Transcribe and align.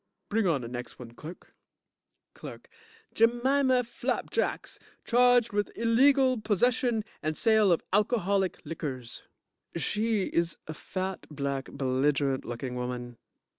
Bring 0.29 0.47
on 0.47 0.61
de 0.61 0.67
next 0.67 0.97
one, 0.97 1.11
clerk. 1.11 1.53
CLERK 2.33 2.69
Jemima 3.13 3.83
Flap 3.83 4.31
Cakes, 4.31 4.79
charged 5.05 5.53
with 5.53 5.69
illegal 5.75 6.41
possession 6.41 7.03
and 7.21 7.37
sale 7.37 7.71
of 7.71 7.83
alcoholic 7.93 8.65
liquors. 8.65 9.21
JUDGE 9.75 9.83
(She 9.83 10.23
is 10.33 10.57
a 10.65 10.73
fat, 10.73 11.27
black, 11.29 11.65
belligerent 11.71 12.45
looking 12.45 12.73
woman. 12.73 13.17